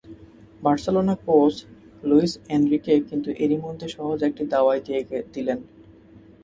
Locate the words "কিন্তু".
3.09-3.29